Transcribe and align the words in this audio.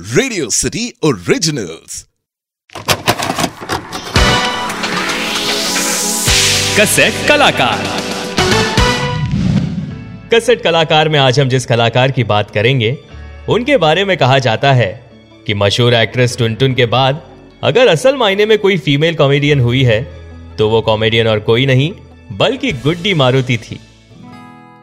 Radio 0.00 0.48
city 0.50 0.82
originals 1.04 2.06
cassette 6.78 7.14
कलाकार। 7.28 7.82
Cassette 10.32 10.62
कलाकार 10.62 11.08
में 11.08 11.18
आज 11.18 11.40
हम 11.40 11.48
जिस 11.48 11.66
कलाकार 11.66 12.10
की 12.10 12.24
बात 12.24 12.50
करेंगे, 12.50 12.96
उनके 13.48 13.76
बारे 13.76 14.04
में 14.04 14.16
कहा 14.16 14.38
जाता 14.38 14.72
है 14.72 14.88
कि 15.46 15.54
मशहूर 15.54 15.94
एक्ट्रेस 15.94 16.36
टुनटुन 16.38 16.74
के 16.74 16.86
बाद 16.86 17.22
अगर 17.62 17.88
असल 17.88 18.16
मायने 18.16 18.46
में 18.46 18.58
कोई 18.58 18.78
फीमेल 18.78 19.14
कॉमेडियन 19.16 19.60
हुई 19.60 19.82
है 19.84 20.02
तो 20.58 20.68
वो 20.68 20.80
कॉमेडियन 20.82 21.28
और 21.28 21.40
कोई 21.40 21.66
नहीं, 21.66 21.92
बल्कि 22.32 22.72
गुड्डी 22.78 23.14
मारुति 23.14 23.58
थी। 23.58 23.80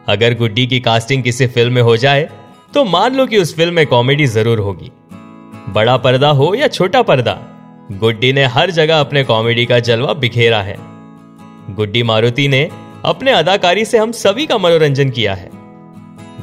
अगर 0.08 0.34
गुड्डी 0.38 0.66
की 0.66 0.80
कास्टिंग 0.80 1.22
किसी 1.22 1.46
फ़िल्म 1.48 1.72
में 1.72 1.82
हो 1.82 1.96
जाए 1.96 2.28
तो 2.74 2.84
मान 2.86 3.14
लो 3.16 3.26
कि 3.26 3.38
उस 3.38 3.54
फ़िल्म 3.56 3.74
में 3.74 3.86
कॉमेडी 3.86 4.26
ज़रूर 4.28 4.58
होगी। 4.60 4.90
बड़ा 5.68 5.96
पर्दा 5.96 6.30
हो 6.30 6.54
या 6.54 6.68
छोटा 6.68 7.02
पर्दा, 7.02 7.32
गुड्डी 7.92 8.32
ने 8.32 8.44
हर 8.44 8.70
जगह 8.70 9.00
अपने 9.00 9.24
कॉमेडी 9.24 9.66
का 9.66 9.78
जलवा 9.78 10.12
बिखेरा 10.12 10.62
है। 10.62 10.76
गुड्डी 11.74 12.02
मारुति 12.02 12.48
ने 12.48 12.70
अपने 13.04 13.30
अदाकारी 13.30 13.84
से 13.84 13.98
हम 13.98 14.12
सभी 14.12 14.46
का 14.46 14.58
मनोरंजन 14.58 15.10
किया 15.10 15.34
है। 15.34 15.50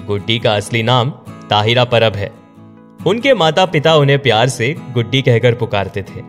गुड्डी 0.05 0.39
का 0.39 0.53
असली 0.53 0.83
नाम 0.83 1.09
ताहिरा 1.49 1.83
परब 1.83 2.15
है। 2.15 2.31
उनके 3.07 3.33
माता 3.33 3.65
पिता 3.65 3.95
उन्हें 3.95 4.19
प्यार 4.19 4.49
से 4.49 4.75
गुड्डी 4.93 5.21
कहकर 5.21 5.53
पुकारते 5.53 6.01
थे। 6.01 6.21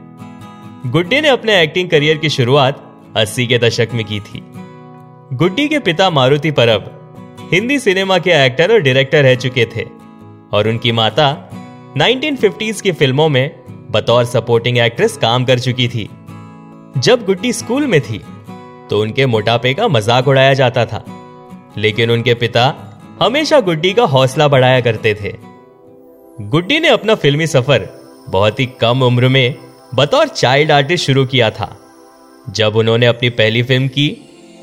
गुड्डी 0.91 1.21
ने 1.21 1.29
अपने 1.29 1.63
एक्टिंग 1.63 1.91
करियर 1.91 2.17
की 2.17 2.29
शुरुआत 2.29 2.83
80 3.17 3.47
के 3.47 3.59
दशक 3.59 3.89
में 3.95 4.05
की 4.05 4.21
थी। 4.21 4.43
गुड्डी 5.33 5.69
के 5.69 5.79
पिता 5.79 6.11
मारुति 6.11 6.51
परब 6.51 6.93
हिंदी 7.53 7.79
सिनेमा 7.79 8.19
के 8.19 8.31
एक्टर 8.31 8.73
और 8.73 8.81
डायरेक्टर 8.81 9.23
रह 9.23 9.35
चुके 9.35 9.67
थे 9.77 9.87
और 10.53 10.69
उनकी 10.69 10.93
माता 10.93 11.51
1950s 11.97 12.81
की 12.81 12.93
फ़िल्मों 12.93 13.29
में 13.29 13.91
बतौर 13.91 14.25
सपोर्टिंग 14.25 14.79
एक्ट्रेस 14.79 15.17
काम 15.17 15.45
कर 15.45 15.59
चुकी 15.59 15.87
थी। 15.89 16.09
जब 16.99 17.25
गुड्डी 17.27 17.53
स्कूल 17.53 17.87
में 17.87 18.01
थी 18.01 18.19
तो 18.91 19.01
उनके 19.03 19.27
मोटापे 19.27 19.73
का 19.75 19.87
मज़ाक 19.89 20.29
उड़ाया 20.29 20.53
जाता 20.55 20.85
था। 20.87 21.03
लेकिन 21.79 22.11
उनके 22.11 22.35
पिता 22.35 22.65
हमेशा 23.23 23.61
गुड्डी 23.61 23.93
का 23.93 24.05
हौसला 24.07 24.49
बढ़ाया 24.49 24.81
करते 24.81 25.15
थे। 25.15 25.35
गुड्डी 26.41 26.81
ने 26.81 26.89
अपना 26.89 27.15
फिल्मी 27.15 27.47
सफ़र 27.47 27.89
बहुत 28.29 28.61
ही 28.61 28.67
कम 28.81 29.03
उम्र 29.03 29.29
में 29.29 29.55
बतौर 29.95 30.29
चाइल्ड 30.29 30.73
आर्टिस्ट 30.73 31.07
शुरू 31.07 31.27
किया 31.27 31.51
था। 31.51 31.77
जब 32.51 32.77
उन्होंने 32.77 33.07
अपनी 33.07 33.31
पहली 33.33 33.63
फ़िल्म 33.63 33.89
की 33.89 34.09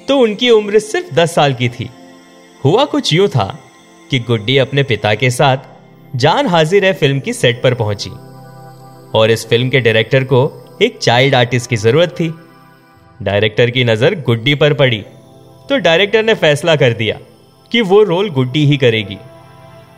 तो 0.08 0.20
उनकी 0.20 0.50
उम्र 0.52 0.80
सिर्फ़ 0.82 1.14
10 1.16 1.36
साल 1.36 1.54
की 1.54 1.70
थी। 1.70 1.90
हुआ 2.66 2.86
कुछ 2.86 3.14
यूँ 3.14 3.28
था 3.30 3.54
कि 4.12 4.20
गुड्डी 4.22 4.58
अपने 4.58 4.84
पिता 4.84 5.16
के 5.16 5.30
साथ 5.32 5.72
जान 6.16 6.48
हाजिर 6.48 6.86
है 6.86 6.94
फ़िल्म 6.94 7.20
की 7.20 7.34
सेट 7.34 7.62
पर 7.64 7.74
पहुँची। 7.74 8.10
और 9.14 9.32
इस 9.32 9.48
फ़िल्म 9.50 9.70
के 9.70 9.80
डायरेक्टर 9.80 10.24
को 10.24 10.42
एक 10.82 10.98
चाइल्ड 10.98 11.36
आर्टिस्ट 11.36 11.70
की 11.70 11.76
ज़रूरत 11.76 12.10
थी। 12.10 12.34
डायरेक्टर 13.22 13.70
की 13.70 13.84
नज़र 13.84 14.16
गुड्डी 14.16 14.56
पर 14.56 14.74
पड़ी। 14.74 15.00
तो 15.70 15.78
डायरेक्टर 15.78 16.24
ने 16.24 16.34
फैसला 16.34 16.76
कर 16.76 16.94
दिया 16.94 17.18
कि 17.72 17.82
वो 17.82 18.04
रोल 18.04 18.30
गुड्डी 18.30 18.66
ही 18.66 18.78
करेगी। 18.78 19.18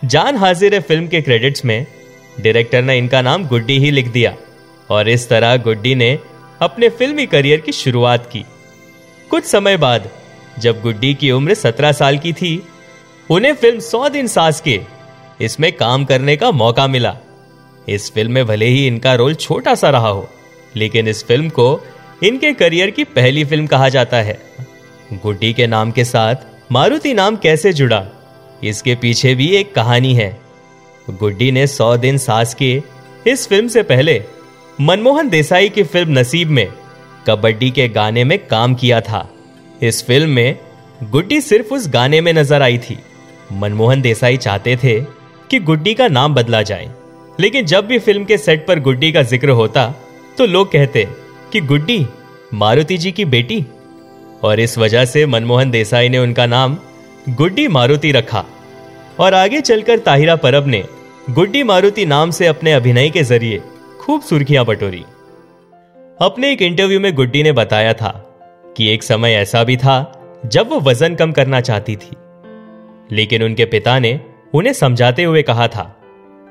जान 0.05 0.37
हाजिर 0.37 0.73
है 0.73 0.79
फ़िल्म 0.79 1.07
के 1.07 1.21
क्रेडिट्स 1.21 1.65
में, 1.65 1.85
डायरेक्टर 2.41 2.81
ने 2.81 2.97
इनका 2.97 3.21
नाम 3.21 3.47
गुड्डी 3.47 3.79
ही 3.79 3.91
लिख 3.91 4.07
दिया। 4.07 4.35
और 4.89 5.09
इस 5.09 5.29
तरह 5.29 5.57
गुड्डी 5.57 5.95
ने 5.95 6.19
अपने 6.61 6.89
फिल्मी 6.89 7.25
करियर 7.25 7.59
की 7.59 7.71
शुरुआत 7.71 8.29
की। 8.31 8.45
कुछ 9.29 9.43
समय 9.43 9.77
बाद, 9.77 10.09
जब 10.59 10.81
गुड्डी 10.81 11.13
की 11.13 11.31
उम्र 11.31 11.53
सत्रह 11.53 11.91
साल 11.91 12.17
की 12.17 12.33
थी, 12.33 12.61
उन्हें 13.29 13.53
फ़िल्म 13.53 13.79
सौ 13.79 14.09
दिन 14.09 14.27
सास 14.27 14.61
के 14.61 14.81
इसमें 15.39 15.71
काम 15.73 16.05
करने 16.05 16.35
का 16.35 16.51
मौका 16.53 16.87
मिला। 16.87 17.15
इस 17.87 18.11
फ़िल्म 18.13 18.31
में 18.31 18.45
भले 18.45 18.65
ही 18.65 18.85
इनका 18.87 19.13
रोल 19.13 19.33
छोटा 19.35 19.75
सा 19.75 19.89
रहा 19.89 20.07
हो, 20.07 20.27
लेकिन 20.75 21.07
इस 21.07 21.23
फ़िल्म 21.25 21.49
को 21.49 21.81
इनके 22.23 22.51
करियर 22.53 22.89
की 22.89 23.03
पहली 23.05 23.43
फ़िल्म 23.45 23.67
कहा 23.67 23.89
जाता 23.89 24.17
है। 24.17 24.37
गुड्डी 25.13 25.51
के 25.53 25.67
नाम 25.67 25.91
के 25.91 26.03
साथ 26.05 26.71
मारुति 26.71 27.13
नाम 27.13 27.35
कैसे 27.35 27.73
जुड़ा, 27.73 28.03
इसके 28.63 28.95
पीछे 28.95 29.33
भी 29.35 29.47
एक 29.55 29.73
कहानी 29.75 30.13
है। 30.13 30.29
गुड्डी 31.09 31.51
ने 31.51 31.65
सौ 31.67 31.95
दिन 31.97 32.17
सास 32.17 32.53
के 32.53 32.71
इस 33.27 33.47
फ़िल्म 33.47 33.67
से 33.67 33.83
पहले 33.83 34.21
मनमोहन 34.77 35.29
देसाई 35.29 35.69
की 35.69 35.83
फ़िल्म 35.83 36.19
नसीब 36.19 36.49
में 36.49 36.67
कबड्डी 37.27 37.69
के 37.71 37.87
गाने 37.89 38.23
में 38.23 38.37
काम 38.47 38.75
किया 38.75 39.01
था। 39.01 39.27
इस 39.81 40.05
फ़िल्म 40.07 40.29
में 40.29 40.57
गुड्डी 41.01 41.39
सिर्फ़ 41.41 41.73
उस 41.73 41.87
गाने 41.89 42.21
में 42.21 42.31
नज़र 42.33 42.61
आई 42.61 42.77
थी। 42.79 42.97
मनमोहन 43.53 44.01
देसाई 44.01 44.37
चाहते 44.37 44.75
थे 44.75 44.99
कि 45.51 45.59
गुड्डी 45.59 45.93
का 45.93 46.07
नाम 46.07 46.33
बदला 46.35 46.61
जाए। 46.61 46.89
लेकिन 47.39 47.65
जब 47.65 47.85
भी 47.87 47.99
फ़िल्म 47.99 48.25
के 48.25 48.37
सेट 48.37 48.65
पर 48.67 48.79
गुड्डी 48.79 49.11
का 49.11 49.21
ज़िक्र 49.23 49.49
होता 49.51 49.93
तो 50.37 50.45
लोग 50.45 50.71
कहते, 50.71 51.07
कि 51.53 51.61
गुड्डी, 51.61 52.05
मारुति 52.53 52.97
जी 52.97 53.11
की 53.11 53.25
बेटी? 53.25 53.65
और 54.43 54.59
इस 54.59 54.77
वजह 54.77 55.05
से 55.05 55.25
मनमोहन 55.25 55.71
देसाई 55.71 56.09
ने 56.09 56.17
उनका 56.17 56.45
नाम 56.45 56.77
गुड्डी 57.29 57.67
मारुति 57.67 58.11
रखा। 58.11 58.43
और 59.19 59.33
आगे 59.33 59.61
चलकर 59.61 59.99
ताहिरा 59.99 60.35
परब 60.35 60.67
ने 60.67 60.83
गुड्डी 61.29 61.63
मारुति 61.63 62.05
नाम 62.05 62.31
से 62.31 62.47
अपने 62.47 62.73
अभिनय 62.73 63.09
के 63.09 63.23
ज़रिए 63.23 63.61
खूब 64.01 64.21
सुर्खियाँ 64.21 64.65
बटोरी। 64.65 65.03
अपने 66.21 66.51
एक 66.51 66.61
इंटरव्यू 66.61 66.99
में 66.99 67.13
गुड्डी 67.15 67.43
ने 67.43 67.51
बताया 67.51 67.93
था 67.93 68.09
कि 68.77 68.89
एक 68.89 69.03
समय 69.03 69.33
ऐसा 69.33 69.63
भी 69.63 69.77
था, 69.77 70.41
जब 70.45 70.69
वो 70.69 70.79
वज़न 70.81 71.15
कम 71.15 71.31
करना 71.31 71.61
चाहती 71.61 71.95
थी। 71.95 72.15
लेकिन 73.11 73.43
उनके 73.43 73.65
पिता 73.65 73.97
ने 73.99 74.19
उन्हें 74.55 74.73
समझाते 74.73 75.23
हुए 75.23 75.41
कहा 75.41 75.67
था 75.67 75.83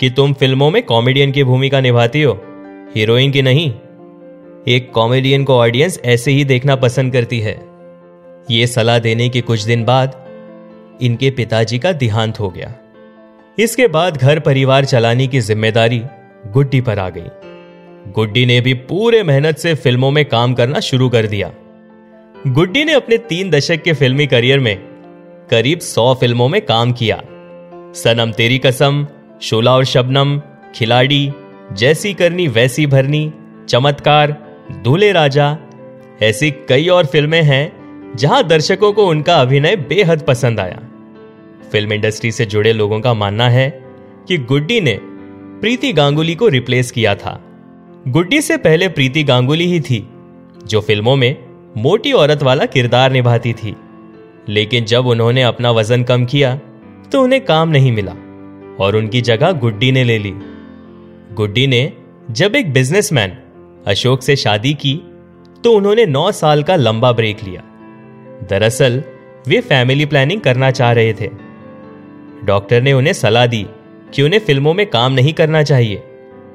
कि 0.00 0.10
तुम 0.10 0.32
फ़िल्मों 0.32 0.70
में 0.70 0.82
कॉमेडियन 0.82 1.32
की 1.32 1.44
भूमिका 1.44 1.80
निभाती 1.80 2.22
हो, 2.22 2.32
हीरोइन 2.96 3.30
की 3.30 3.42
नहीं। 3.42 3.70
एक 4.68 4.90
कॉमेडियन 4.94 5.44
को 5.44 5.54
ऑडियंस 5.54 6.00
ऐसे 6.04 6.30
ही 6.30 6.44
देखना 6.44 6.76
पसंद 6.76 7.12
करती 7.12 7.40
है। 7.40 7.54
ये 8.50 8.66
सलाह 8.66 8.98
देने 8.98 9.28
के 9.28 9.40
कुछ 9.40 9.62
दिन 9.62 9.84
बाद 9.84 10.22
इनके 11.02 11.30
पिताजी 11.30 11.78
का 11.78 11.92
देहांत 11.92 12.40
हो 12.40 12.50
गया। 12.50 12.74
इसके 13.58 13.86
बाद 13.88 14.16
घर 14.16 14.38
परिवार 14.40 14.84
चलाने 14.84 15.26
की 15.26 15.40
ज़िम्मेदारी 15.40 16.02
गुड्डी 16.52 16.80
पर 16.80 16.98
आ 16.98 17.08
गई। 17.08 18.10
गुड्डी 18.12 18.46
ने 18.46 18.60
भी 18.60 18.74
पूरे 18.74 19.22
मेहनत 19.22 19.58
से 19.58 19.74
फ़िल्मों 19.74 20.10
में 20.10 20.24
काम 20.24 20.54
करना 20.54 20.80
शुरू 20.80 21.08
कर 21.08 21.26
दिया। 21.26 21.52
गुड्डी 22.46 22.84
ने 22.84 22.92
अपने 22.92 23.18
तीन 23.18 23.50
दशक 23.50 23.82
के 23.82 23.92
फिल्मी 23.92 24.26
करियर 24.26 24.60
में 24.60 24.76
करीब 25.50 25.78
सौ 25.78 26.12
फ़िल्मों 26.14 26.48
में 26.48 26.60
काम 26.62 26.92
किया। 26.92 27.22
सनम 27.94 28.32
तेरी 28.32 28.58
कसम, 28.58 29.06
शोला 29.42 29.74
और 29.74 29.84
शबनम, 29.84 30.42
खिलाड़ी, 30.74 31.32
जैसी 31.72 32.14
करनी 32.14 32.48
वैसी 32.48 32.86
भरनी, 32.86 33.32
चमत्कार, 33.68 34.32
दूल्हे 34.84 35.12
राजा, 35.12 35.58
ऐसी 36.22 36.50
कई 36.50 36.88
और 36.88 37.06
फ़िल्में 37.06 37.42
हैं 37.42 37.84
जहाँ 38.16 38.46
दर्शकों 38.46 38.92
को 38.92 39.06
उनका 39.06 39.34
अभिनय 39.34 39.76
बेहद 39.76 40.22
पसंद 40.22 40.60
आया। 40.60 40.80
फ़िल्म 41.72 41.92
इंडस्ट्री 41.92 42.32
से 42.32 42.46
जुड़े 42.46 42.72
लोगों 42.72 43.00
का 43.00 43.14
मानना 43.14 43.48
है 43.48 43.84
कि 44.28 44.38
गुड्डी 44.38 44.80
ने 44.80 44.98
प्रीति 45.60 45.92
गांगुली 45.92 46.34
को 46.34 46.48
रिप्लेस 46.48 46.90
किया 46.90 47.14
था। 47.14 47.44
गुड्डी 48.08 48.40
से 48.40 48.56
पहले 48.56 48.88
प्रीति 48.88 49.22
गांगुली 49.22 49.66
ही 49.66 49.80
थी, 49.80 50.08
जो 50.66 50.80
फ़िल्मों 50.80 51.16
में 51.16 51.36
मोटी 51.76 52.12
औरत 52.12 52.42
वाला 52.42 52.64
किरदार 52.64 53.12
निभाती 53.12 53.52
थी। 53.52 53.76
लेकिन 54.48 54.84
जब 54.84 55.06
उन्होंने 55.06 55.42
अपना 55.42 55.70
वज़न 55.70 56.02
कम 56.02 56.24
किया 56.24 56.60
तो 57.12 57.22
उन्हें 57.22 57.44
काम 57.44 57.68
नहीं 57.68 57.92
मिला, 57.92 58.12
और 58.84 58.96
उनकी 58.96 59.20
जगह 59.20 59.52
गुड्डी 59.52 59.92
ने 59.92 60.04
ले 60.04 60.18
ली। 60.18 60.32
गुड्डी 61.34 61.66
ने, 61.66 61.92
जब 62.30 62.56
एक 62.56 62.72
बिजनेसमैन 62.72 63.38
अशोक 63.86 64.22
से 64.22 64.36
शादी 64.36 64.74
की 64.74 65.00
तो 65.64 65.72
उन्होंने 65.72 66.06
नौ 66.06 66.32
साल 66.32 66.62
का 66.62 66.76
लंबा 66.76 67.12
ब्रेक 67.12 67.44
लिया। 67.44 67.62
दरअसल, 68.50 69.02
वे 69.48 69.60
फैमिली 69.60 70.06
प्लानिंग 70.06 70.40
करना 70.40 70.70
चाह 70.70 70.92
रहे 70.92 71.12
थे। 71.12 71.30
डॉक्टर 72.44 72.82
ने 72.82 72.92
उन्हें 72.92 73.12
सलाह 73.12 73.46
दी 73.46 73.66
कि 74.14 74.22
उन्हें 74.22 74.40
फ़िल्मों 74.40 74.74
में 74.74 74.86
काम 74.86 75.12
नहीं 75.12 75.32
करना 75.32 75.62
चाहिए, 75.62 76.02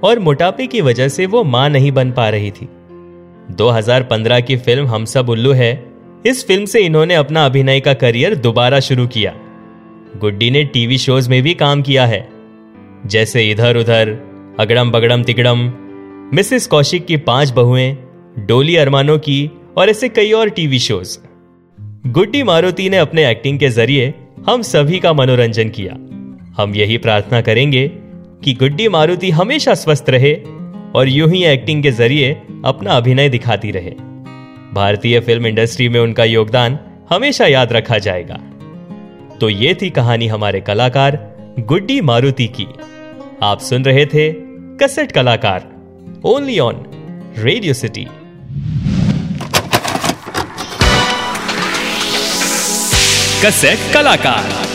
और 0.03 0.19
मोटापे 0.19 0.67
की 0.67 0.81
वजह 0.81 1.07
से 1.07 1.25
वो 1.25 1.43
माँ 1.43 1.69
नहीं 1.69 1.91
बन 1.91 2.11
पा 2.11 2.29
रही 2.29 2.51
थी। 2.51 2.69
2015 3.51 4.39
की 4.39 4.57
फ़िल्म 4.57 4.87
हम 4.87 5.05
सब 5.05 5.29
उल्लू 5.29 5.51
है। 5.51 5.93
इस 6.25 6.47
फ़िल्म 6.47 6.65
से 6.65 6.79
इन्होंने 6.79 7.15
अपना 7.15 7.45
अभिनय 7.45 7.79
का 7.79 7.93
करियर 7.93 8.35
दोबारा 8.35 8.79
शुरू 8.79 9.07
किया। 9.07 9.35
गुड्डी 10.17 10.51
ने 10.51 10.63
टीवी 10.63 10.97
शोज़ 10.97 11.29
में 11.29 11.43
भी 11.43 11.53
काम 11.53 11.81
किया 11.81 12.05
है। 12.05 12.29
जैसे 13.05 13.51
इधर 13.51 13.77
उधर, 13.77 14.09
अगड़म 14.59 14.91
बगड़म 14.91 15.23
तिगड़म, 15.23 15.59
मिसेस 16.33 16.67
कौशिक 16.67 17.05
की 17.05 17.17
पाँच 17.17 17.49
बहुएँ, 17.49 17.97
डोली 18.39 18.75
अरमानों 18.75 19.19
की 19.19 19.51
और 19.77 19.89
ऐसे 19.89 20.09
कई 20.09 20.31
और 20.31 20.49
टीवी 20.49 20.79
शोज़। 20.79 21.17
गुड्डी 22.07 22.43
मारुति 22.43 22.89
ने 22.89 22.97
अपने 22.97 23.31
एक्टिंग 23.31 23.59
के 23.59 23.69
ज़रिए 23.69 24.13
हम 24.49 24.61
सभी 24.61 24.99
का 24.99 25.13
मनोरंजन 25.13 25.69
किया। 25.69 25.93
हम 26.61 26.73
यही 26.75 26.97
प्रार्थना 26.97 27.41
करेंगे 27.41 27.87
कि 28.43 28.53
गुड्डी 28.53 28.87
मारुति 28.87 29.29
हमेशा 29.29 29.73
स्वस्थ 29.73 30.05
रहे 30.09 30.33
और 30.95 31.09
यूँ 31.09 31.29
ही 31.29 31.43
एक्टिंग 31.43 31.83
के 31.83 31.91
ज़रिए 31.91 32.41
अपना 32.65 32.91
अभिनय 32.91 33.29
दिखाती 33.29 33.71
रहे। 33.71 33.91
भारतीय 34.73 35.19
फ़िल्म 35.19 35.45
इंडस्ट्री 35.45 35.89
में 35.89 35.99
उनका 35.99 36.23
योगदान 36.23 36.79
हमेशा 37.09 37.45
याद 37.45 37.73
रखा 37.73 37.97
जाएगा। 37.97 38.39
तो 39.41 39.49
ये 39.49 39.73
थी 39.81 39.89
कहानी 39.89 40.27
हमारे 40.27 40.59
कलाकार 40.61 41.17
गुड्डी 41.59 41.99
मारुति 42.01 42.47
की। 42.47 42.65
आप 43.43 43.59
सुन 43.59 43.85
रहे 43.85 44.05
थे 44.05 44.31
कसेट 44.77 45.11
कलाकार 45.11 45.67
only 46.25 46.57
on 46.59 46.83
radio 47.37 47.73
city 47.73 48.07
cassette 53.45 53.93
कलाकार। 53.93 54.68